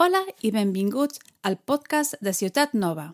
[0.00, 3.08] Hola i benvinguts al podcast de Ciutat Nova.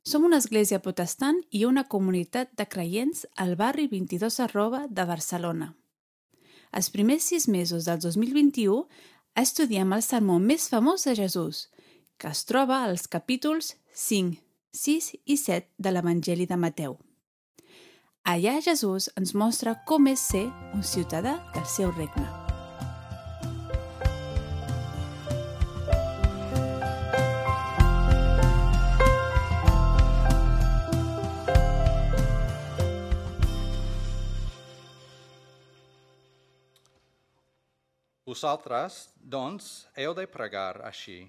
[0.00, 5.68] Som una església protestant i una comunitat de creients al barri 22 arroba de Barcelona.
[6.72, 8.86] Els primers sis mesos del 2021
[9.44, 11.66] estudiem el sermó més famós de Jesús,
[12.16, 14.40] que es troba als capítols 5,
[14.72, 16.96] 6 i 7 de l'Evangeli de Mateu.
[18.24, 22.39] Allà Jesús ens mostra com és ser un ciutadà del seu regne.
[38.30, 41.24] Vosaltres, doncs, heu de pregar així.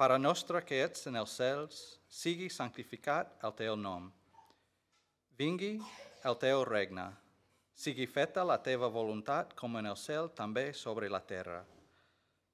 [0.00, 4.06] Para nostre que ets en els cels, sigui santificat el teu nom.
[5.36, 5.74] Vingui
[6.24, 7.04] el teu regne.
[7.76, 11.58] Sigui feta la teva voluntat com en el cel, també sobre la terra.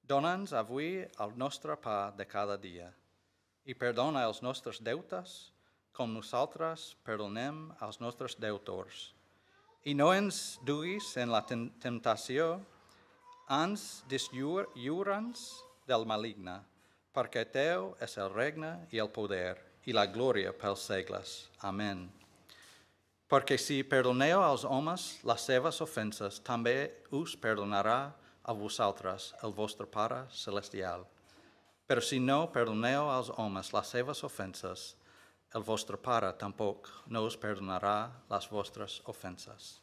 [0.03, 2.89] Dóna'ns avui el nostre pa de cada dia
[3.71, 5.37] i perdona els nostres deutes
[5.93, 9.13] com nosaltres perdonem als nostres deutors.
[9.87, 12.49] I no ens duguis en la temptació,
[13.49, 15.45] ans deslliura'ns
[15.89, 16.59] del maligne,
[17.17, 19.57] perquè teu és el regne i el poder
[19.89, 21.49] i la glòria pels segles.
[21.65, 22.07] Amén.
[23.29, 28.13] Perquè si perdoneu als homes les seves ofenses, també us perdonarà
[28.49, 31.05] a vosaltres el vostre Pare Celestial.
[31.89, 34.95] Però si no perdoneu als homes les seves ofenses,
[35.57, 39.79] el vostre Pare tampoc no us perdonarà les vostres ofenses.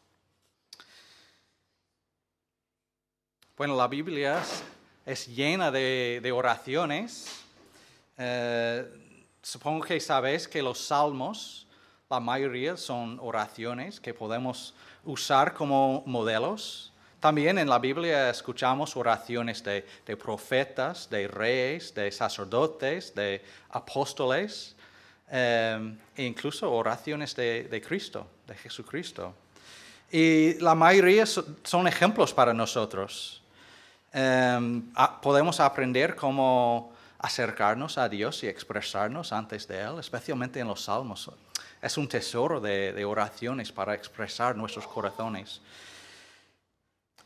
[3.57, 4.43] Bueno, la Biblia
[5.05, 7.45] es llena de, oraciones.
[8.17, 8.85] Eh,
[9.41, 11.65] supongo que sabéis que los salmos,
[12.09, 14.73] la mayoría son oraciones que podemos
[15.05, 16.91] usar como modelos.
[17.21, 19.85] También en la Biblia escuchamos oraciones de,
[20.17, 24.75] profetas, de reyes, de sacerdotes, de apóstoles,
[25.31, 29.33] eh, e incluso oraciones de Cristo, de Jesucristo.
[30.11, 33.41] Y la mayoría son ejemplos para nosotros.
[34.15, 40.83] A, podemos aprender cómo acercarnos a Dios y expresarnos antes de Él, especialmente en los
[40.83, 41.29] salmos.
[41.81, 45.61] Es un tesoro de, de oraciones para expresar nuestros corazones.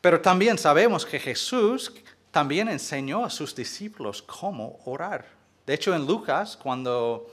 [0.01, 1.93] Pero también sabemos que Jesús
[2.31, 5.25] también enseñó a sus discípulos cómo orar.
[5.65, 7.27] De hecho, en Lucas, cuando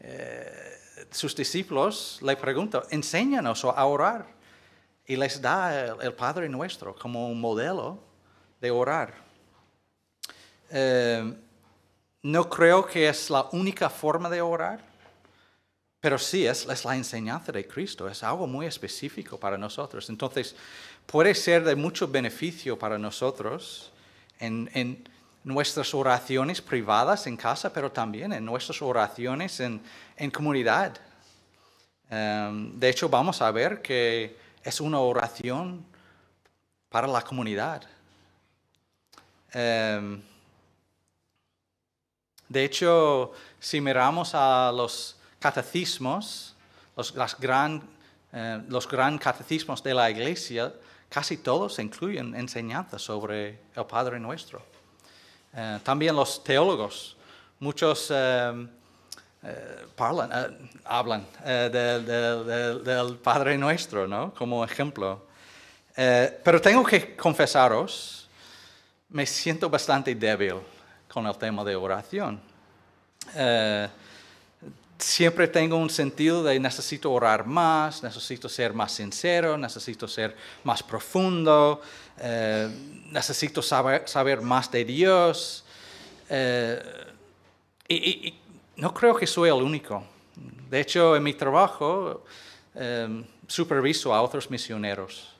[0.00, 0.78] eh,
[1.10, 4.26] sus discípulos le preguntan, enséñanos a orar,
[5.06, 8.00] y les da el, el Padre Nuestro como un modelo
[8.60, 9.14] de orar.
[10.70, 11.34] Eh,
[12.22, 14.80] no creo que es la única forma de orar,
[16.00, 20.08] pero sí es, la enseñanza de Cristo, es algo muy específico para nosotros.
[20.10, 20.54] Entonces,
[21.06, 23.92] puede ser de mucho beneficio para nosotros
[24.38, 25.04] en,
[25.44, 29.80] nuestras oraciones privadas en casa, pero también en nuestras oraciones en,
[30.32, 30.96] comunidad.
[32.10, 35.84] Um, de hecho, vamos a ver que es una oración
[36.88, 37.82] para la comunidad.
[39.56, 40.20] Um,
[42.46, 46.54] de hecho, si miramos a los catecismos,
[46.94, 47.82] los, las gran,
[48.34, 50.74] eh, los gran catecismos de la iglesia,
[51.08, 54.60] casi todos incluyen enseñanzas sobre el Padre Nuestro.
[55.54, 57.16] Eh, también los teólogos,
[57.58, 58.68] muchos eh,
[60.84, 64.34] hablan de, de, de, del Padre Nuestro, ¿no?
[64.34, 65.24] Como ejemplo.
[65.94, 68.25] pero tengo que confesaros,
[69.16, 70.56] me siento bastante débil
[71.08, 72.38] con el tema de oración.
[73.34, 73.88] Eh,
[74.98, 80.82] siempre tengo un sentido de necesito orar más, necesito ser más sincero, necesito ser más
[80.82, 81.80] profundo,
[82.18, 82.68] eh,
[83.10, 85.64] necesito saber, saber, más de Dios.
[86.28, 86.78] Eh,
[87.88, 88.40] y, y, y,
[88.76, 90.04] no creo que soy el único.
[90.68, 92.22] De hecho, en mi trabajo
[92.74, 95.32] eh, superviso a otros misioneros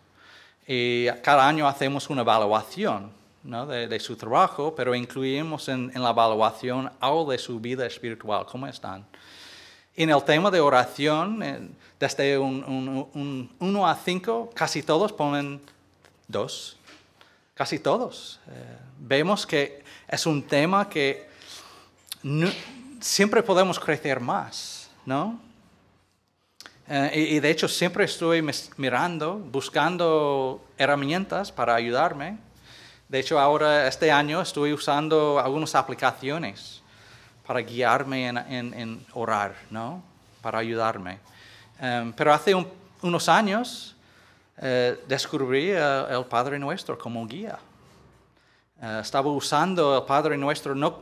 [0.66, 3.66] y cada año hacemos una evaluación ¿no?
[3.66, 8.44] de, de, su trabajo, pero incluimos en, en, la evaluación algo de su vida espiritual,
[8.46, 9.06] cómo están.
[9.94, 15.60] En el tema de oración, desde un, un, un 1 a 5, casi todos ponen
[16.28, 16.76] 2,
[17.54, 18.40] casi todos.
[18.48, 21.26] Eh, vemos que es un tema que
[22.22, 22.50] no,
[23.00, 25.40] siempre podemos crecer más, ¿no?
[26.88, 28.44] Eh, y, y de hecho siempre estoy
[28.76, 32.45] mirando, buscando herramientas para ayudarme
[33.08, 36.82] de hecho, ahora, este año, estoy usando algunas aplicaciones
[37.46, 40.02] para guiarme en, orar, ¿no?
[40.42, 41.20] Para ayudarme.
[41.80, 42.66] Um, pero hace un,
[43.02, 43.94] unos años
[44.58, 47.58] uh, descubrí uh, el Padre Nuestro como guía.
[48.82, 50.98] Eh, estaba usando el Padre Nuestro, no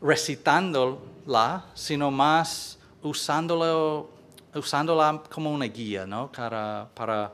[0.00, 4.10] recitándola, sino más usándolo,
[4.54, 6.30] usándola como una guía, ¿no?
[6.32, 7.32] Para, para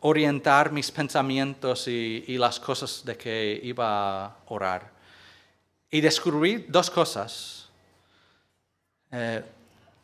[0.00, 4.90] orientar mis pensamientos y, las cosas de que iba a orar.
[5.90, 7.68] Y descubrí dos cosas.
[9.10, 9.42] Eh,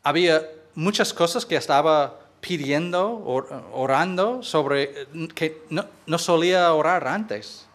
[0.03, 7.65] había muchas cosas que estaba pidiendo, or- orando sobre que no, solía orar antes.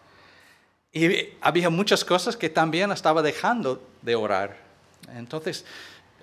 [0.93, 4.57] Y había muchas cosas que también estaba dejando de orar.
[5.15, 5.65] Entonces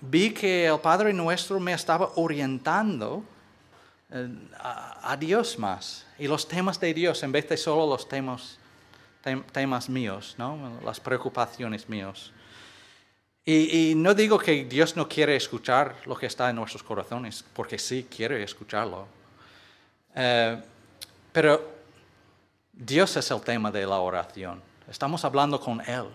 [0.01, 3.38] vi que el Padre Nuestro me estaba orientando eh,
[4.11, 8.59] a, Dios más y los temas de Dios en vez de solo los temas,
[9.23, 10.81] tem- temas míos, ¿no?
[10.85, 12.33] las preocupaciones míos.
[13.45, 17.45] Y, y no digo que Dios no quiere escuchar lo que está en nuestros corazones,
[17.55, 19.07] porque sí quiere escucharlo.
[20.15, 20.63] Eh,
[21.33, 21.79] pero
[22.73, 24.61] Dios es el tema de la oración.
[24.89, 26.07] Estamos hablando con Él,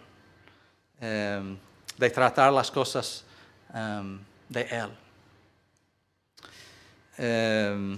[1.01, 1.57] eh,
[1.98, 3.24] de tratar las cosas
[3.74, 4.18] eh,
[4.50, 5.03] de Él.
[7.18, 7.98] Eh,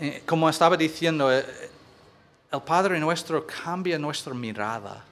[0.00, 1.44] eh, como estaba diciendo, eh,
[2.52, 5.04] el Padre nuestro cambia nuestra mirada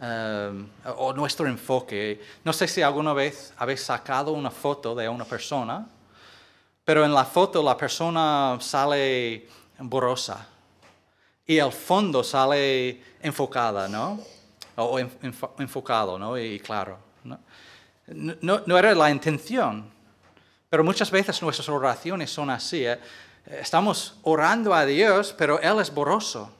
[0.00, 0.64] eh,
[0.96, 2.20] o nuestro enfoque.
[2.44, 5.86] No sé si alguna vez habéis sacado una foto de una persona,
[6.84, 9.48] pero en la foto la persona sale
[9.78, 10.46] borrosa
[11.46, 14.20] y el fondo sale enfocada, ¿no?
[14.76, 16.38] O en- enfo- enfocado, ¿no?
[16.38, 16.98] Y claro.
[17.24, 17.38] ¿no?
[18.40, 19.90] No, no era la intención,
[20.68, 22.86] pero muchas veces nuestras oraciones son así.
[22.86, 22.98] ¿eh?
[23.46, 26.50] Estamos orando a Dios, pero Él es borroso.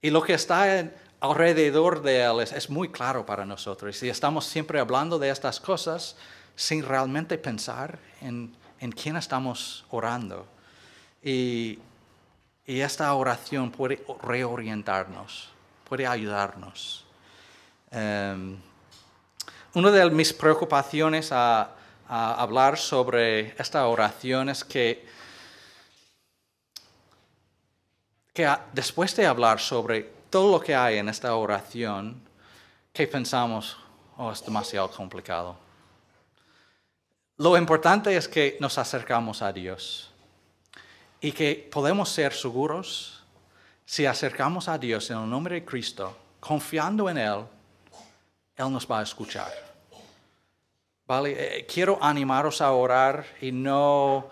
[0.00, 4.02] Y lo que está alrededor de Él es, es muy claro para nosotros.
[4.02, 6.16] Y estamos siempre hablando de estas cosas
[6.56, 10.46] sin realmente pensar en, en quién estamos orando.
[11.22, 11.78] Y,
[12.66, 15.50] y esta oración puede reorientarnos,
[15.88, 17.04] puede ayudarnos.
[17.90, 18.56] Em,
[19.74, 21.70] una de mis preocupaciones a,
[22.16, 25.04] a hablar sobre esta oración es que,
[28.32, 32.22] que después de hablar sobre todo lo que hay en esta oración,
[32.92, 33.76] que pensamos,
[34.16, 35.56] oh, es demasiado complicado.
[37.38, 40.12] Lo importante es que nos acercamos a Dios
[41.20, 43.24] y que podemos ser seguros
[43.84, 47.44] si acercamos a Dios en el nombre de Cristo, confiando en Él,
[48.56, 49.73] Él nos va a escuchar.
[51.06, 51.58] ¿Vale?
[51.58, 54.28] Eh, quiero animaros a orar y no,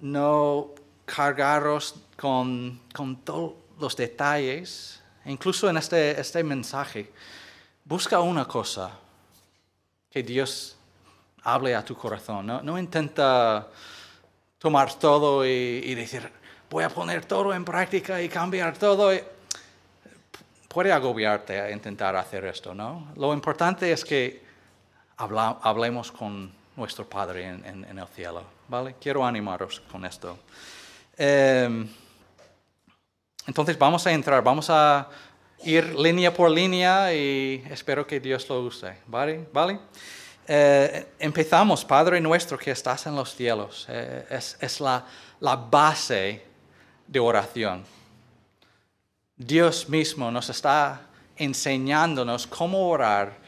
[0.00, 0.70] no
[1.06, 7.10] cargaros con, con todos los detalles, incluso en este, este mensaje.
[7.84, 8.90] Busca una cosa,
[10.10, 10.76] que Dios
[11.44, 12.46] hable a tu corazón.
[12.46, 13.68] No, no intenta
[14.58, 16.30] tomar todo y, y decir,
[16.68, 19.14] voy a poner todo en práctica y cambiar todo.
[19.14, 19.22] y-
[20.68, 23.08] Puede agobiarte a intentar hacer esto, ¿no?
[23.16, 24.42] Lo importante es que
[25.16, 28.94] habla- hablemos con nuestro Padre en, el cielo, ¿vale?
[29.00, 30.38] Quiero animaros con esto.
[31.16, 31.88] Em,
[33.46, 35.08] entonces vamos a entrar, vamos a
[35.64, 39.46] ir línea por línea y espero que Dios lo use, ¿vale?
[39.52, 39.78] ¿Vale?
[40.46, 46.44] Eh, empezamos, Padre nuestro que estás en los cielos, eh, es, la base
[47.06, 47.84] de oración.
[49.36, 51.02] Dios mismo nos está
[51.36, 53.41] enseñándonos cómo orar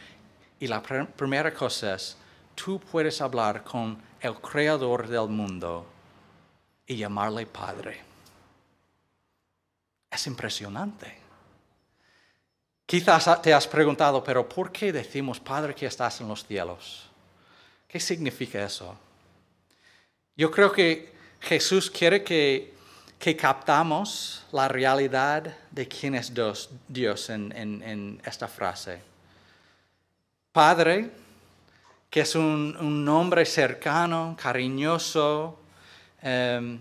[0.65, 2.17] y la pr- primera cosa es,
[2.55, 5.85] tú puedes hablar con el creador del mundo
[6.87, 8.01] y llamarle Padre.
[10.11, 11.19] Es impresionante.
[12.87, 17.11] Quizás te has preguntado, pero ¿por qué decimos Padre que estás en los cielos?
[17.87, 18.97] ¿Qué significa eso?
[20.35, 22.73] Yo creo que Jesús quiere que,
[23.19, 29.13] que captamos la realidad de quién es Dios, Dios en- en esta frase.
[30.55, 31.11] Padre,
[32.09, 35.59] que es un, un nombre cercano, cariñoso,
[36.23, 36.79] em,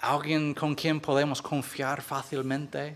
[0.00, 2.94] alguien con quien podemos confiar fácilmente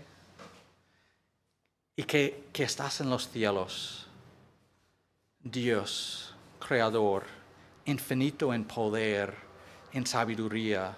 [1.95, 4.05] y que, que estás en los cielos.
[5.39, 7.23] Dios, creador,
[7.85, 9.33] infinito en poder,
[9.91, 10.95] en sabiduría,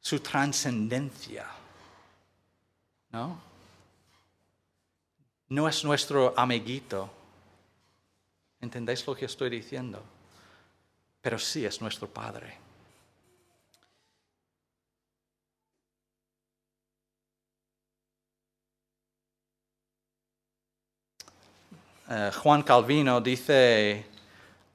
[0.00, 1.46] su trascendencia.
[3.12, 3.40] ¿No?
[5.48, 7.19] No es nuestro amiguito.
[8.60, 10.02] ¿Entendéis lo que estoy diciendo?
[11.22, 12.58] Pero sí es nuestro Padre.
[22.10, 24.04] Eh, Juan Calvino dice,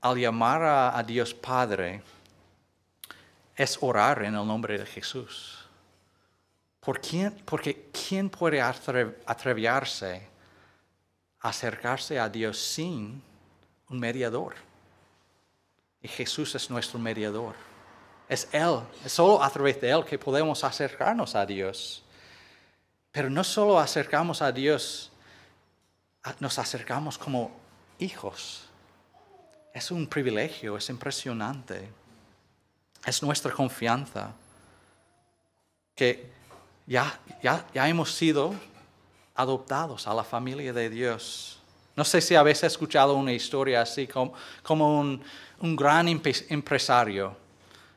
[0.01, 2.01] al llamar a, Dios Padre,
[3.55, 5.59] es orar en el nombre de Jesús.
[6.79, 7.31] ¿Por quién?
[7.43, 10.27] Porque ¿quién puede atre- atreverse
[11.41, 13.21] a acercarse a Dios sin
[13.89, 14.55] un mediador?
[16.01, 17.55] Y Jesús es nuestro mediador.
[18.27, 22.03] Es Él, es solo a través de Él que podemos acercarnos a Dios.
[23.11, 25.11] Pero no solo acercamos a Dios,
[26.39, 27.51] nos acercamos como
[27.99, 28.67] hijos.
[29.73, 31.89] Es un privilegio, es impresionante.
[33.05, 34.33] Es nuestra confianza
[35.95, 36.31] que
[36.87, 38.53] ya, ya, ya hemos sido
[39.35, 41.59] adoptados a la familia de Dios.
[41.95, 47.35] No sé si habéis escuchado una historia así como, un, gran empresario,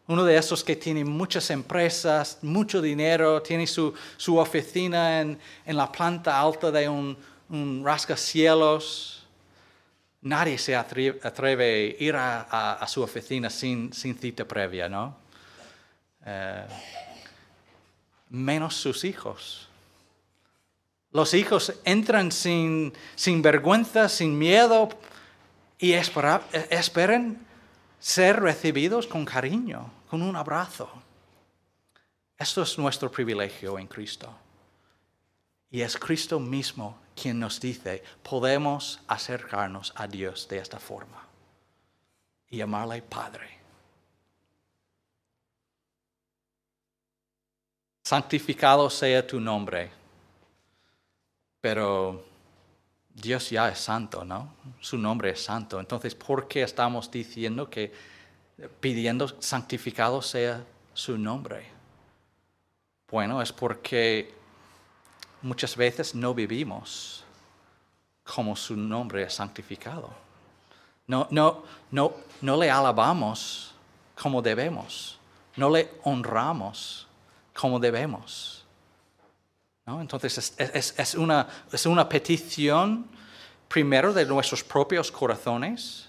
[0.07, 3.93] uno de esos que tiene muchas empresas, mucho dinero, tiene su,
[4.29, 7.17] oficina en, la planta alta de un,
[7.85, 9.27] rascacielos.
[10.23, 15.17] Nadie se atre- atreve a ir a, su oficina sin, sin cita previa, ¿no?
[16.25, 16.67] Eh,
[18.31, 19.68] menos sus hijos.
[21.11, 24.89] Los hijos entran sin, sin vergüenza, sin miedo
[25.79, 27.47] y espera- esperan
[27.99, 30.91] ser recibidos con cariño, con un abrazo.
[32.37, 34.33] Esto es nuestro privilegio en Cristo.
[35.71, 41.27] Y es Cristo mismo quien nos dice, podemos acercarnos a Dios de esta forma
[42.49, 43.59] y llamarle Padre.
[48.05, 49.98] Santificado sea tu nombre.
[51.69, 52.25] Pero
[53.13, 54.55] Dios ya es santo, ¿no?
[54.81, 55.79] Su nombre es santo.
[55.79, 57.93] Entonces, ¿por qué estamos diciendo que
[58.81, 61.67] pidiendo santificado sea su nombre?
[63.11, 64.33] Bueno, es porque
[65.43, 67.23] muchas veces no vivimos
[68.25, 70.09] como su nombre es santificado.
[71.07, 73.75] No, no, no, no le alabamos
[74.15, 75.19] como debemos.
[75.55, 77.07] No le honramos
[77.53, 78.58] como debemos.
[80.01, 83.07] Entonces es, es- una, es una petición
[83.69, 86.09] primero de nuestros propios corazones,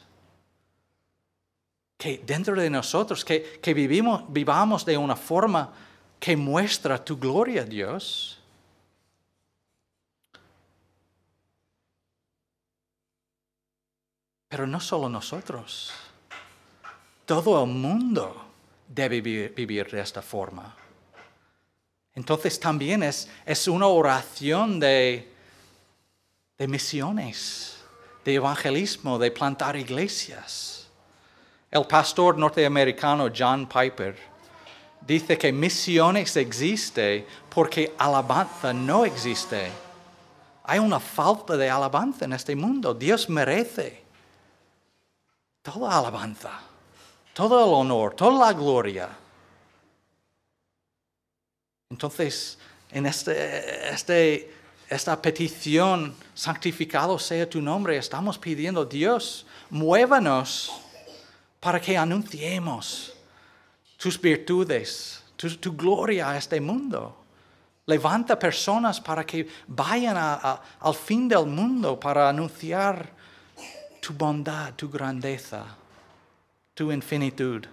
[1.97, 5.73] que dentro de nosotros, que, que vivimos, vivamos de una forma
[6.19, 8.39] que muestra tu gloria, Dios.
[14.47, 15.91] Pero no solo nosotros,
[17.25, 18.45] todo el mundo
[18.87, 20.75] debe vivir de esta forma.
[22.19, 25.33] Entonces también es, es una oración de,
[26.57, 27.77] de misiones,
[28.25, 30.89] de evangelismo, de plantar iglesias.
[31.71, 34.17] El pastor norteamericano John Piper
[34.99, 39.71] dice que misiones existe porque alabanza no existe.
[40.65, 42.93] Hay una falta de alabanza en este mundo.
[42.93, 44.03] Dios merece
[45.61, 46.51] toda alabanza,
[47.33, 49.07] todo el honor, toda la gloria.
[51.91, 52.59] Entonces,
[52.91, 54.53] en este, este,
[54.87, 60.71] esta petición, santificado sea tu nombre, estamos pidiendo, Dios, muévanos
[61.59, 63.13] para que anunciemos
[63.97, 67.17] tus virtudes, tu, gloria a este mundo.
[67.87, 73.11] Levanta personas para que vayan al fin del mundo para anunciar
[73.99, 75.65] tu bondad, tu grandeza,
[76.75, 77.65] tu infinitud.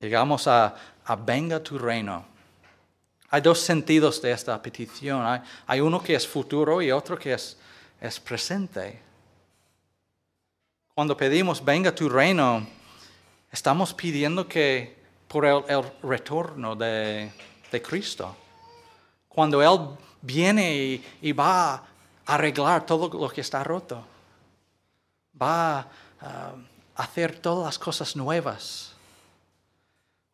[0.00, 2.24] Llegamos a, a venga tu reino.
[3.28, 5.44] Hay dos sentidos de esta petición.
[5.66, 7.58] Hay, uno que es futuro y otro que es,
[8.00, 9.02] es presente.
[10.94, 12.66] Cuando pedimos venga tu reino,
[13.52, 17.30] estamos pidiendo que por el, el retorno de,
[17.70, 18.34] de Cristo.
[19.28, 21.84] Cuando Él viene y va a
[22.24, 24.02] arreglar todo lo que está roto.
[25.40, 25.86] Va
[26.20, 26.54] a
[26.96, 28.89] hacer todas las cosas nuevas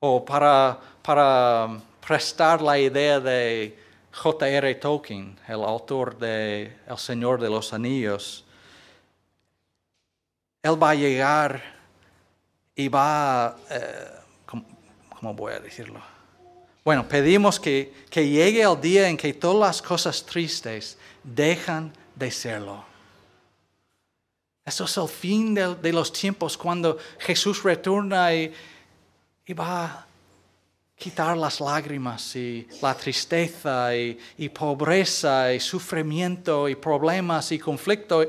[0.00, 3.78] o para, para prestar la idea de
[4.12, 4.74] J.R.
[4.76, 8.44] Tolkien, el autor de El Señor de los Anillos.
[10.62, 11.62] Él va a llegar
[12.74, 14.10] y va, eh,
[14.44, 14.64] ¿cómo,
[15.08, 16.00] cómo voy a decirlo?
[16.84, 22.30] Bueno, pedimos que, que llegue el día en que todas las cosas tristes dejan de
[22.30, 22.84] serlo.
[24.64, 28.52] Eso es el fin de, de los tiempos cuando Jesús retorna y,
[29.46, 30.06] y va a
[30.96, 38.24] quitar las lágrimas y la tristeza y, pobreza y sufrimiento y problemas y conflicto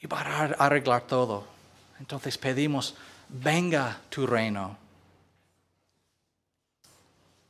[0.00, 1.44] y va a arreglar todo.
[1.98, 2.94] Entonces pedimos,
[3.28, 4.76] venga tu reino.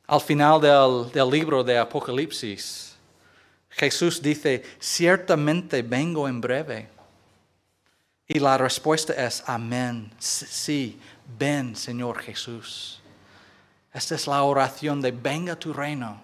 [0.07, 2.95] Al final del, del libro de Apocalipsis,
[3.68, 6.88] Jesús dice, ciertamente vengo en breve.
[8.26, 10.11] Y la respuesta es amén.
[10.18, 10.99] Sí,
[11.37, 13.00] ven Señor Jesús.
[13.92, 16.20] Esta es la oración de venga tu reino.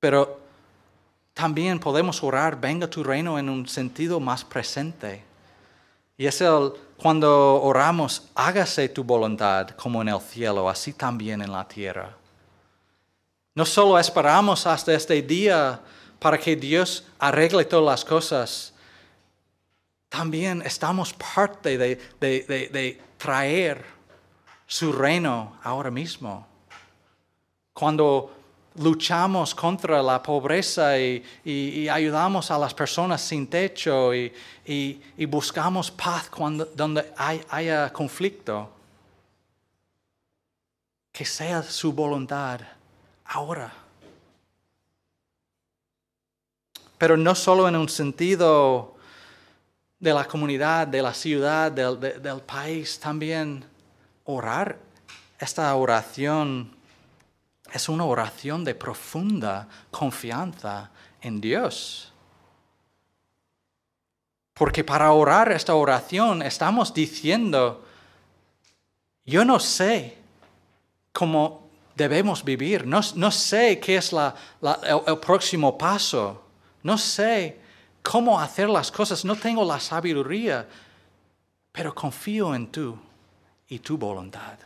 [0.00, 0.40] Pero
[1.32, 5.24] también podemos orar, venga tu reino en un sentido más presente.
[6.16, 11.52] Y es el, cuando oramos, hágase tu voluntad como en el cielo, así también en
[11.52, 12.16] la tierra.
[13.54, 15.80] No solo esperamos hasta este día
[16.18, 18.72] para que Dios arregle todas las cosas,
[20.16, 23.84] también estamos parte de, traer
[24.66, 26.46] su reino ahora mismo.
[27.74, 28.32] Cuando
[28.76, 34.32] luchamos contra la pobreza y, ayudamos a las personas sin techo y,
[35.28, 38.70] buscamos paz cuando, donde hay, haya conflicto.
[41.12, 42.60] Que sea su voluntad
[43.26, 43.72] ahora.
[46.96, 48.95] Pero no solo en un sentido
[49.98, 53.64] de la comunidad, de la ciudad, del, del país, también
[54.24, 54.78] orar
[55.38, 56.76] esta oración
[57.72, 62.12] es una oración de profunda confianza en Dios.
[64.54, 67.84] Porque para orar esta oración estamos diciendo,
[69.24, 70.16] yo no sé
[71.12, 76.42] cómo debemos vivir, no, sé qué es el, próximo paso,
[76.82, 77.60] no sé
[78.06, 80.66] cómo hacer las cosas, no tengo la sabiduría,
[81.72, 82.96] pero confío en tú
[83.68, 84.58] y tu voluntad.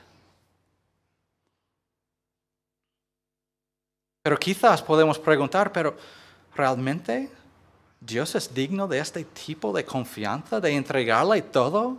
[4.23, 5.97] Pero quizás podemos preguntar, pero
[6.55, 7.31] ¿realmente
[7.99, 11.97] Dios es digno de este tipo de confianza, de entregarle todo?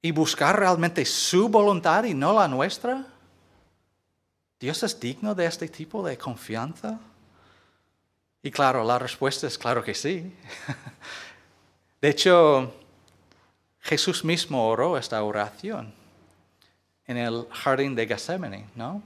[0.00, 3.04] ¿Y buscar realmente su voluntad y no la nuestra?
[4.60, 7.00] ¿Dios es digno de este tipo de confianza?
[8.42, 10.34] Y claro, la respuesta es claro que sí.
[12.00, 12.74] De hecho,
[13.80, 15.92] Jesús mismo oró esta oración
[17.06, 19.02] en el jardín de Gethsemane, ¿no?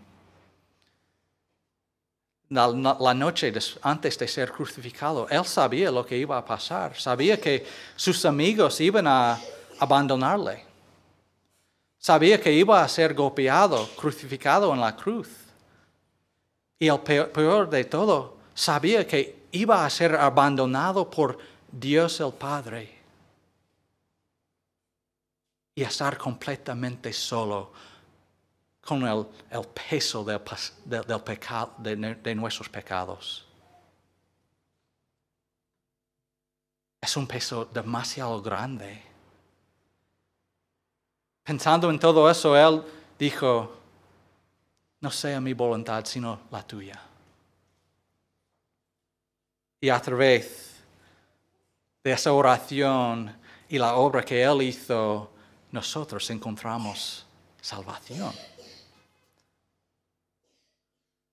[2.50, 7.66] la noche antes de ser crucificado, él sabía lo que iba a pasar, sabía que
[7.96, 9.40] sus amigos iban a
[9.80, 10.64] abandonarle,
[11.98, 15.28] sabía que iba a ser golpeado, crucificado en la cruz.
[16.78, 21.38] Y el peor, de todo, sabía que iba a ser abandonado por
[21.70, 22.94] Dios el Padre
[25.74, 27.72] y a estar completamente solo
[28.80, 29.26] con el,
[29.88, 30.40] peso del,
[31.22, 33.46] pecado, de, nuestros pecados.
[37.00, 39.02] Es un peso demasiado grande.
[41.42, 42.82] Pensando en todo eso, él
[43.18, 43.74] dijo,
[45.00, 47.00] no sea mi voluntad, sino la tuya.
[49.84, 50.82] Y a través
[52.02, 53.36] de esa oración
[53.68, 55.30] y la obra que él hizo,
[55.72, 57.26] nosotros encontramos
[57.60, 58.32] salvación.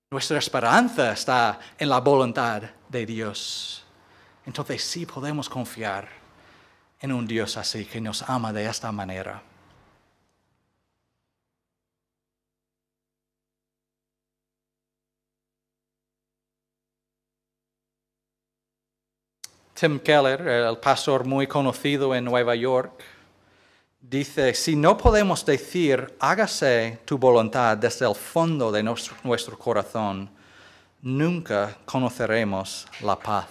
[0.09, 3.85] Nuestra esperanza está en la voluntad de Dios.
[4.45, 6.09] Entonces sí podemos confiar
[6.99, 9.41] en un Dios así que nos ama de esta manera.
[19.81, 23.01] Tim Keller, el pastor muy conocido en Nueva York,
[23.99, 30.29] dice, si no podemos decir, hágase tu voluntad desde el fondo de nuestro, corazón,
[31.01, 33.47] nunca conoceremos la paz.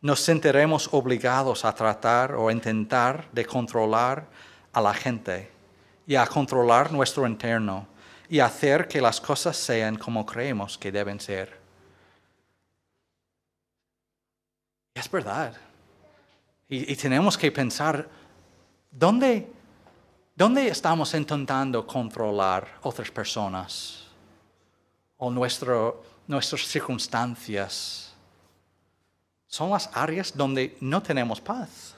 [0.00, 4.26] Nos sentiremos obligados a tratar o intentar de controlar
[4.72, 5.52] a la gente
[6.04, 7.86] y a controlar nuestro interno
[8.28, 11.59] y hacer que las cosas sean como creemos que deben ser.
[15.00, 15.54] Es verdad.
[16.68, 18.08] y tenemos que pensar,
[18.90, 19.46] ¿Dónde,
[20.68, 24.04] estamos intentando controlar otras personas
[25.16, 28.12] o nuestras circunstancias?
[29.46, 31.94] Son las áreas donde no tenemos paz.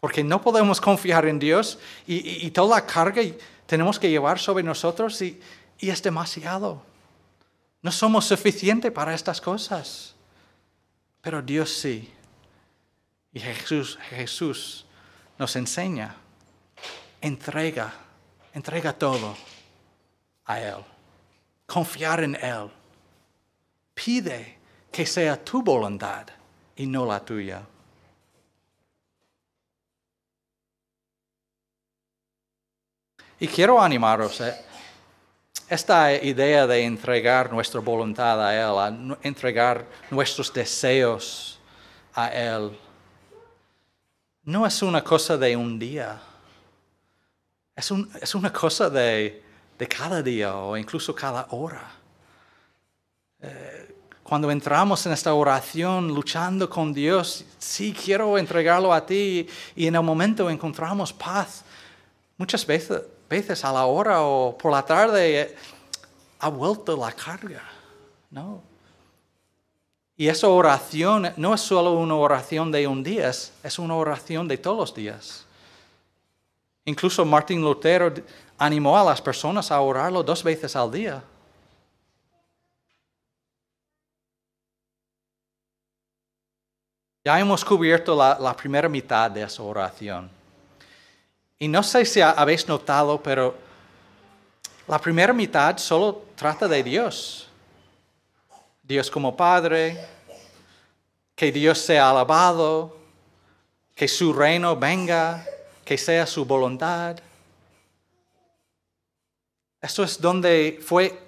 [0.00, 3.20] Porque no podemos confiar en Dios y, toda la carga
[3.66, 5.38] tenemos que llevar sobre nosotros y,
[5.78, 6.82] y es demasiado.
[7.82, 10.14] No somos suficientes para estas cosas.
[11.20, 12.12] Pero Dios sí.
[13.32, 14.86] Y Jesús, Jesús
[15.38, 16.16] nos enseña,
[17.20, 17.92] entrega,
[18.52, 19.36] entrega todo
[20.46, 20.84] a Él,
[21.66, 22.70] confiar en Él.
[23.94, 24.58] Pide
[24.90, 26.26] que sea tu voluntad
[26.74, 27.62] y no la tuya.
[33.38, 34.54] Y quiero animaros, eh,
[35.70, 41.58] esta idea de entregar nuestra voluntad a Él, entregar nuestros deseos
[42.14, 42.76] a Él,
[44.44, 46.20] no es una cosa de un día.
[47.76, 49.42] Es, un- es una cosa de,
[49.78, 51.88] de cada día o incluso cada hora.
[53.40, 59.86] Eh, cuando entramos en esta oración luchando con Dios, sí quiero entregarlo a ti y
[59.86, 61.64] en el momento encontramos paz.
[62.36, 65.56] Muchas veces, veces a la hora o por la tarde eh,
[66.40, 67.62] ha vuelto la carga,
[68.28, 68.60] ¿no?
[70.16, 74.58] Y esa oración no es solo una oración de un día, es, una oración de
[74.58, 75.46] todos los días.
[76.84, 78.12] Incluso Martín Lutero
[78.58, 81.22] animó a las personas a orarlo dos veces al día.
[87.24, 90.39] Ya hemos cubierto la, la primera mitad de esa oración.
[91.60, 93.54] Y no sé si ha- habéis notado, pero
[94.88, 97.48] la primera mitad solo trata de Dios.
[98.82, 100.02] Dios como Padre,
[101.36, 102.96] que Dios sea alabado,
[103.94, 105.44] que su reino venga,
[105.84, 107.18] que sea su voluntad.
[109.82, 111.18] Eso es donde fue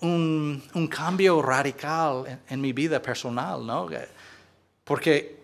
[0.00, 3.86] un, un cambio radical en, en mi vida personal, ¿no?
[3.88, 4.08] Que-
[4.84, 5.42] Porque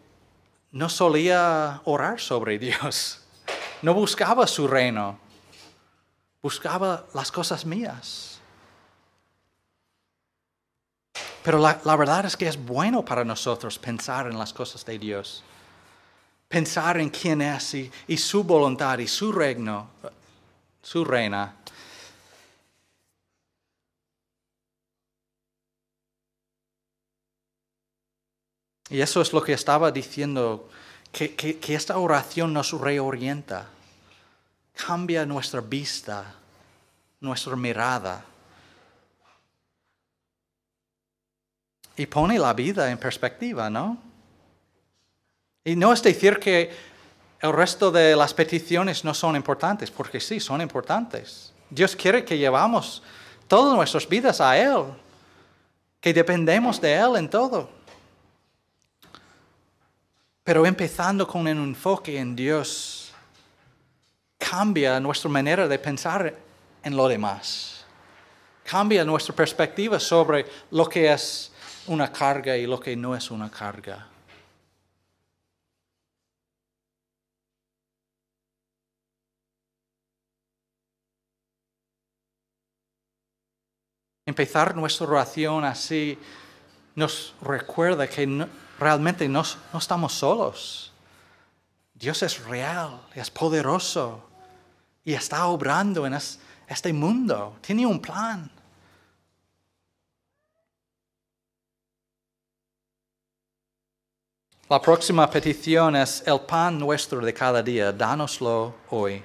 [0.72, 3.19] no solía orar sobre Dios,
[3.82, 5.18] no buscaba su reino,
[6.42, 8.40] buscaba las cosas mías.
[11.42, 14.98] Pero la, la verdad es que es bueno para nosotros pensar en las cosas de
[14.98, 15.42] Dios,
[16.48, 19.88] pensar en quién es y, y su voluntad y su reino,
[20.82, 21.56] su reina.
[28.90, 30.68] Y eso es lo que estaba diciendo,
[31.12, 33.66] que, que- esta oración nos reorienta,
[34.86, 36.34] cambia nuestra vista,
[37.20, 38.24] nuestra mirada.
[41.96, 43.98] Y pone la vida en perspectiva, ¿no?
[45.64, 46.70] Y no es decir que
[47.40, 51.52] el resto de las peticiones no son importantes, porque sí, son importantes.
[51.68, 53.02] Dios quiere que llevamos
[53.48, 54.84] todas nuestras vidas a Él,
[56.00, 57.68] que dependemos de Él en todo.
[60.50, 63.12] Pero empezando con un enfoque en Dios,
[64.36, 66.34] cambia nuestra manera de pensar
[66.82, 67.84] en lo demás.
[68.64, 71.52] Cambia nuestra perspectiva sobre lo que es
[71.86, 74.08] una carga y lo que no es una carga.
[84.26, 86.18] Empezar nuestra oración así
[86.96, 88.48] nos recuerda que no-
[88.80, 90.92] realmente no, no estamos solos.
[91.94, 94.22] Dios es real, es poderoso
[95.04, 97.56] y está obrando en es- este mundo.
[97.60, 98.50] Tiene un plan.
[104.68, 109.22] La próxima petición es el pan nuestro de cada día, dánoslo hoy.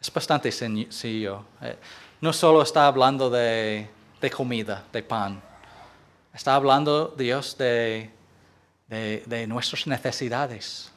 [0.00, 1.44] Es bastante sencillo.
[1.62, 1.78] Eh,
[2.20, 3.88] No solo está hablando de,
[4.20, 5.40] de comida, de pan.
[6.34, 8.10] Está hablando Dios de,
[8.88, 10.90] de, de nuestras necesidades,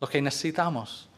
[0.00, 1.08] lo que necesitamos.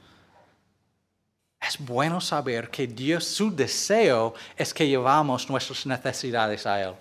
[1.61, 6.95] Es bueno saber que Dios, su deseo es que llevamos nuestras necesidades a Él,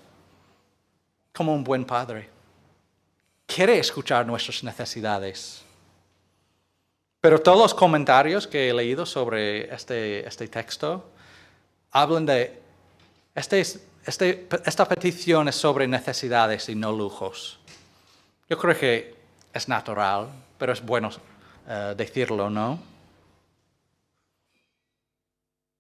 [1.34, 2.30] como un buen padre.
[3.48, 5.64] Quiere escuchar nuestras necesidades.
[7.20, 11.10] Pero todos los comentarios que he leído sobre este, este texto
[11.92, 12.62] hablan de,
[13.36, 17.60] este, es- este- esta petición es sobre necesidades y no lujos.
[18.52, 19.16] Yo creo que
[19.54, 21.10] es natural, pero es bueno
[21.66, 22.78] eh, decirlo, ¿no?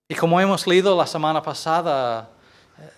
[0.07, 2.29] Y como hemos leído la semana pasada,
[2.79, 2.89] eh,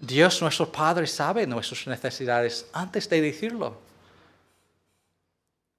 [0.00, 3.78] Dios nuestro Padre sabe nuestras necesidades antes de decirlo.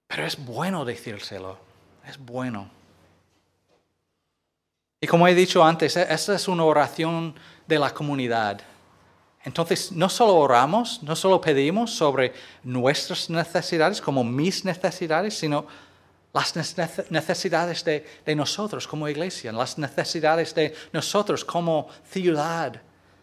[0.08, 1.58] Pero es bueno decírselo,
[2.08, 2.70] es bueno.
[5.02, 7.36] Y como he dicho antes, e- esta es una oración
[7.68, 8.62] de la comunidad.
[9.44, 15.66] Entonces, no solo oramos, no solo pedimos sobre nuestras necesidades, como mis necesidades, sino
[16.34, 22.82] las nece- necesidades de, nosotros como iglesia, las necesidades de nosotros como ciudad,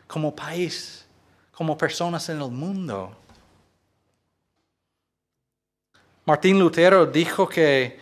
[0.09, 1.07] como país,
[1.52, 3.16] como personas en el mundo.
[6.24, 7.98] Martín Lutero dijo que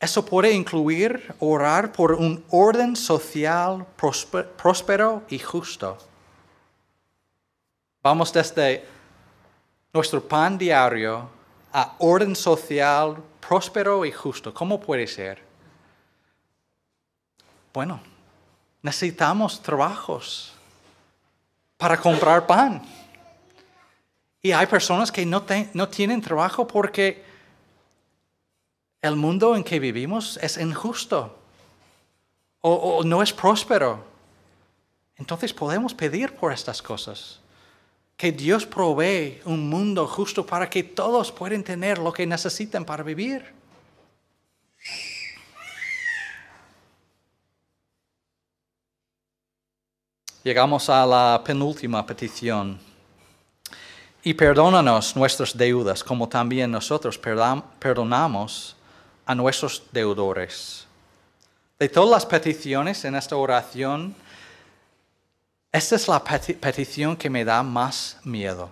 [0.00, 5.98] eso puede incluir orar por un orden social próspero y justo.
[8.04, 8.86] Vamos desde
[9.90, 11.26] nuestro pan diario
[11.72, 14.52] a orden social próspero y justo.
[14.52, 15.42] ¿Cómo puede ser?
[17.72, 18.00] Bueno,
[18.82, 20.52] necesitamos trabajos,
[21.78, 22.82] para comprar pan.
[24.42, 27.24] Y hay personas que no, no tienen trabajo porque
[29.00, 31.38] el mundo en que vivimos es injusto
[32.60, 34.04] o, no es próspero.
[35.16, 37.40] Entonces podemos pedir por estas cosas.
[38.16, 43.02] Que Dios provee un mundo justo para que todos puedan tener lo que necesitan para
[43.02, 43.52] vivir.
[50.44, 52.78] Llegamos a la penúltima petición.
[54.22, 58.76] Y perdónanos nuestras deudas, como también nosotros perdonamos
[59.26, 60.86] a nuestros deudores.
[61.78, 64.14] De todas las peticiones en esta oración,
[65.74, 68.70] esta es la petición que me da más miedo.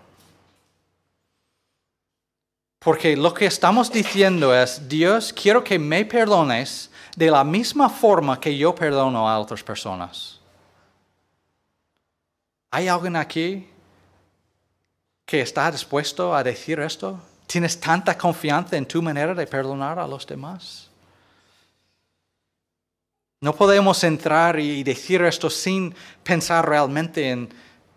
[2.78, 8.38] Porque lo que estamos diciendo es, Dios, quiero que me perdones de la misma forma
[8.38, 10.38] que yo perdono a otras personas.
[12.70, 13.68] ¿Hay alguien aquí
[15.26, 17.18] que está dispuesto a decir esto?
[17.48, 20.91] ¿Tienes tanta confianza en tu manera de perdonar a los demás?
[23.42, 27.48] No podemos entrar y decir esto sin pensar realmente en,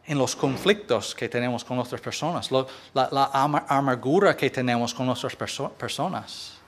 [0.08, 3.30] los conflictos que tenemos con otras personas, la,
[3.68, 6.60] amargura que tenemos con otras personas.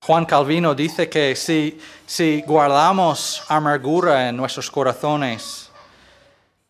[0.00, 5.70] Juan Calvino dice que si, si guardamos amargura en nuestros corazones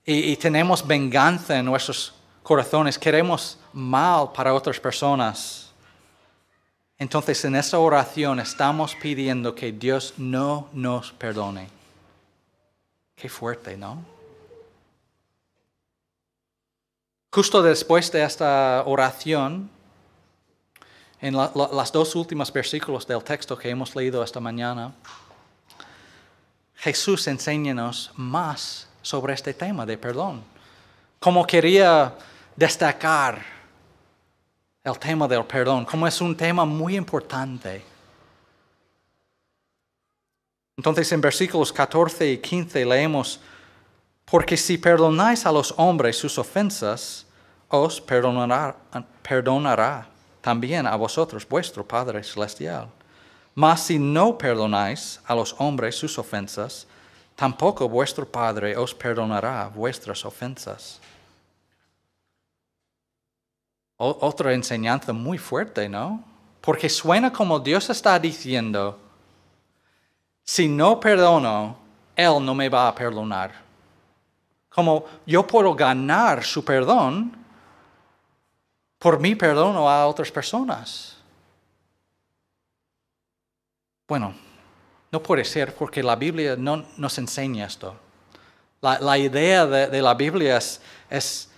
[0.06, 2.12] y, tenemos venganza en nuestros
[2.42, 5.72] corazones, queremos mal para otras personas,
[6.98, 11.68] entonces en esta oración estamos pidiendo que Dios no nos perdone.
[13.16, 14.04] Qué fuerte, ¿no?
[17.32, 19.70] Justo después de esta oración,
[21.20, 24.94] en las dos últimos versículos del texto que hemos leído esta mañana,
[26.76, 30.42] Jesús enséñanos más sobre este tema de perdón.
[31.20, 32.16] Como quería
[32.56, 33.44] destacar
[34.82, 37.84] el tema del perdón, como es un tema muy importante.
[40.76, 43.40] Entonces en versículos 14 y 15 leemos,
[44.24, 47.26] porque si perdonáis a los hombres sus ofensas,
[47.68, 48.74] os perdonará,
[49.22, 50.08] perdonará
[50.40, 52.88] también a vosotros vuestro Padre Celestial.
[53.54, 56.86] Mas si no perdonáis a los hombres sus ofensas,
[57.34, 61.00] tampoco vuestro Padre os perdonará vuestras ofensas.
[63.96, 66.22] otra enseñanza muy fuerte, ¿no?
[66.60, 68.98] Porque suena como Dios está diciendo,
[70.42, 71.76] si no perdono,
[72.16, 73.52] Él no me va a perdonar.
[74.68, 77.36] Como yo puedo ganar su perdón,
[78.98, 81.16] por mí perdono a otras personas.
[84.06, 84.34] Bueno,
[85.14, 87.94] no puede ser porque la Biblia no nos enseña esto.
[88.80, 90.58] La, idea de, la Biblia
[91.08, 91.48] es,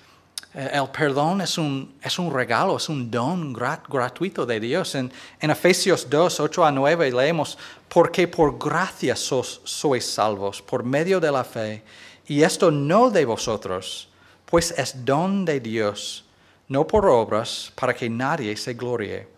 [0.52, 4.94] eh, el perdón es un, es un, regalo, es un don gratuito de Dios.
[4.94, 7.56] En, Efesios 2, 8 a 9 leemos,
[7.88, 11.82] porque por gracia sois salvos, por medio de la fe,
[12.26, 14.10] y esto no de vosotros,
[14.44, 16.26] pues es don de Dios
[16.68, 19.35] no por obras, para que nadie se glorie.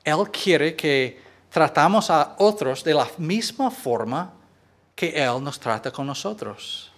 [0.04, 4.34] él quiere que tratamos a otros de la misma forma
[4.94, 6.92] que Él nos trata con nosotros.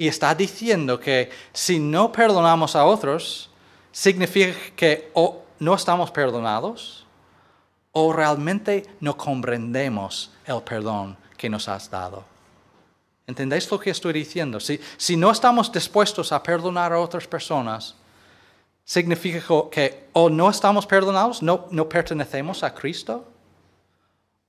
[0.00, 3.50] Y está diciendo que si no perdonamos a otros,
[3.92, 7.04] significa que o no estamos perdonados
[7.92, 12.24] o realmente no comprendemos el perdón que nos has dado.
[13.26, 14.58] ¿Entendéis lo que estoy diciendo?
[14.58, 17.94] Si, si no estamos dispuestos a perdonar a otras personas,
[18.82, 23.26] significa que o no estamos perdonados, no, no pertenecemos a Cristo,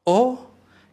[0.06, 0.48] o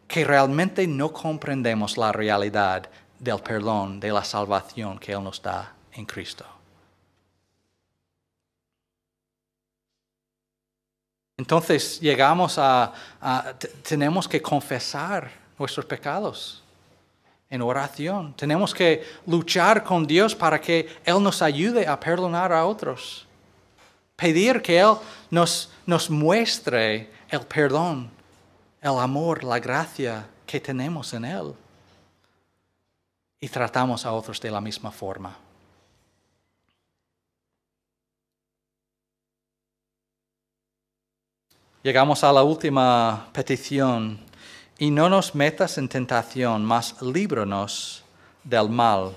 [0.05, 5.73] que realmente no comprendemos la realidad del perdón, de la salvación que Él nos da
[5.91, 6.45] en Cristo.
[11.37, 12.93] Entonces llegamos a,
[13.81, 16.61] tenemos que confesar nuestros pecados
[17.49, 18.33] en oración.
[18.33, 23.25] Tenemos que luchar con Dios para que Él nos ayude a perdonar a otros.
[24.17, 24.95] Pedir que Él
[25.31, 28.11] nos, nos muestre el perdón,
[28.81, 31.53] el amor, la gracia que tenemos en Él.
[33.41, 35.37] Y tratamos a otros de la misma forma.
[41.81, 44.19] Llegamos a la última petición.
[44.77, 48.03] Y no nos metas en tentación, mas líbranos
[48.43, 49.15] del mal.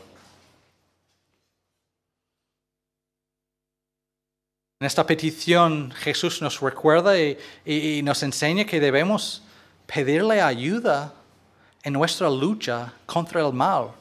[4.80, 9.42] En esta petición Jesús nos recuerda y, nos enseña que debemos
[9.86, 11.14] pedirle ayuda
[11.84, 13.92] en nuestra lucha contra el mal.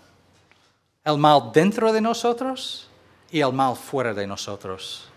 [1.03, 2.87] El mal dentro de nosotros
[3.31, 5.07] y el mal fuera de nosotros.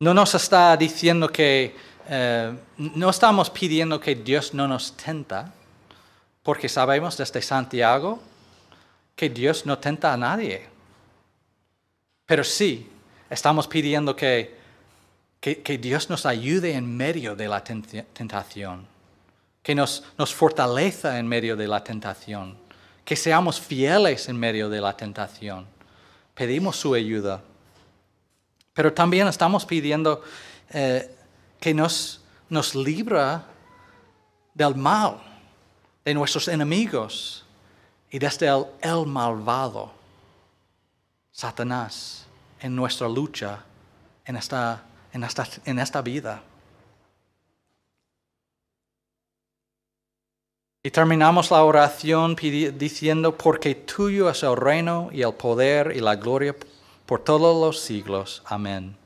[0.00, 1.74] No nos está diciendo que
[2.08, 5.52] eh, no estamos pidiendo que Dios no nos tenta,
[6.42, 8.20] porque sabemos desde Santiago
[9.14, 10.66] que Dios no tenta a nadie.
[12.24, 12.88] Pero sí,
[13.28, 14.56] estamos pidiendo que,
[15.40, 18.86] que, Dios nos ayude en medio de la tentación,
[19.62, 22.56] que nos, nos fortaleza en medio de la tentación,
[23.04, 25.66] que seamos fieles en medio de la tentación.
[26.34, 27.42] Pedimos su ayuda.
[28.72, 30.22] Pero también estamos pidiendo
[30.70, 31.14] eh,
[31.58, 33.44] que nos, nos libra
[34.54, 35.18] del mal,
[36.04, 37.44] de nuestros enemigos
[38.10, 39.92] y desde el, el malvado,
[41.32, 42.26] Satanás,
[42.60, 43.64] en nuestra lucha
[44.28, 46.42] en esta, en esta, en esta vida.
[50.82, 56.14] Y terminamos la oración diciendo, porque tuyo es el reino y el poder y la
[56.14, 56.54] gloria
[57.04, 58.42] por todos los siglos.
[58.46, 58.96] Amén.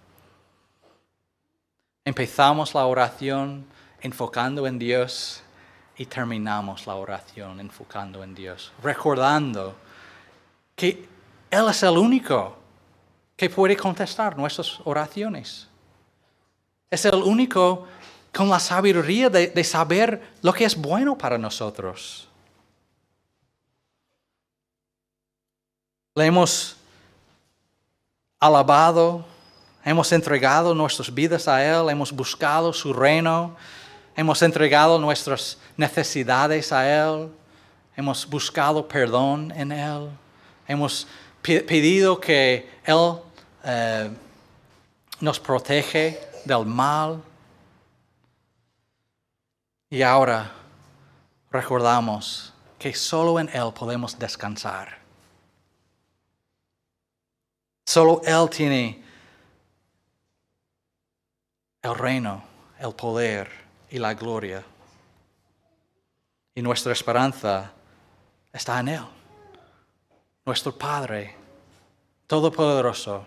[2.04, 3.64] Empezamos la oración
[4.00, 5.42] enfocando en Dios
[5.96, 9.74] y terminamos la oración enfocando en Dios, recordando
[10.74, 11.08] que
[11.50, 12.56] Él es el único
[13.36, 15.68] que puede contestar nuestras oraciones.
[16.90, 17.86] Es el único
[18.32, 22.28] con la sabiduría de, saber lo que es bueno para nosotros.
[26.14, 26.76] Le hemos
[28.40, 29.24] alabado,
[29.84, 33.54] hemos entregado nuestras vidas a Él, hemos buscado su reino,
[34.16, 37.30] hemos entregado nuestras necesidades a Él,
[37.96, 40.08] hemos buscado perdón en Él,
[40.66, 41.06] hemos
[41.42, 43.14] pedido que Él
[43.64, 44.10] eh,
[45.20, 47.22] nos protege del mal.
[49.92, 50.50] Y ahora
[51.50, 54.96] recordamos que solo en Él podemos descansar.
[57.84, 59.04] Solo Él tiene
[61.82, 62.42] el reino,
[62.78, 63.50] el poder
[63.90, 64.64] y la gloria.
[66.54, 67.70] Y nuestra esperanza
[68.50, 69.04] está en Él,
[70.46, 71.36] nuestro Padre
[72.26, 73.26] Todopoderoso,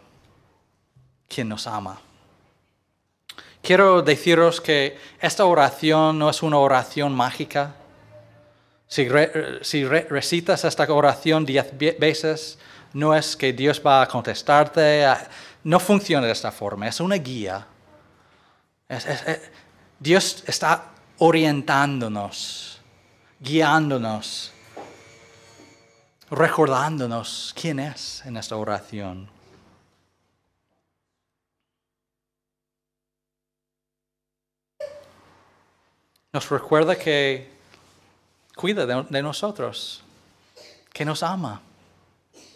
[1.28, 2.02] quien nos ama.
[3.66, 7.74] Quiero deciros que esta oración no es una oración mágica.
[8.88, 12.60] Si, recitas esta oración diez veces,
[12.94, 15.08] no es que Dios va a contestarte,
[15.64, 17.66] no funciona de esta forma, es una guía.
[20.00, 22.80] Dios está orientándonos,
[23.40, 24.54] guiándonos,
[26.30, 29.35] recordándonos quién es en esta oración.
[36.36, 37.50] Nos recuerda que
[38.58, 40.04] cuida de nosotros,
[40.92, 41.62] que nos ama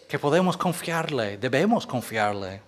[0.10, 2.62] que podemos confiarle, debemos confiarle.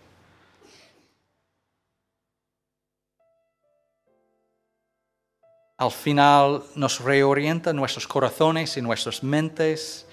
[5.77, 10.05] Al final nos reorienta nuestros corazones y nuestras mentes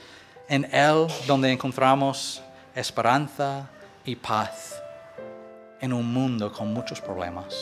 [0.49, 2.43] en Él donde encontramos
[2.75, 3.71] esperanza
[4.05, 4.83] y paz
[5.81, 7.55] en un mundo con muchos problemas.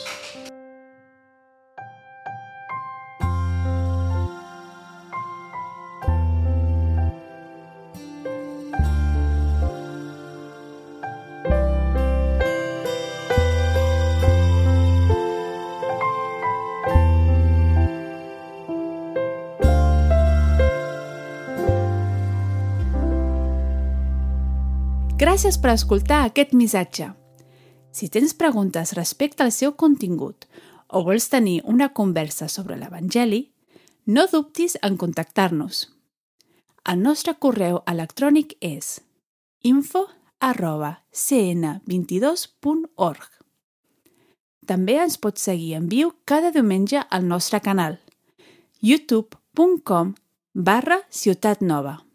[25.61, 27.13] Per escoltar aquest missatge.
[27.91, 30.45] Si tens preguntes respecte al seu contingut
[30.87, 33.51] o vols tenir una conversa sobre l'Evangeli,
[34.05, 35.87] no dubtis en contactar-nos.
[36.87, 39.01] El nostre correu electrònic és
[39.63, 40.07] info
[40.39, 43.29] arroba cn22.org.
[44.67, 47.99] També ens pots seguir en viu cada diumenge al nostre canal
[48.79, 50.15] youtube.com
[50.53, 52.06] barra Ciutat Nova.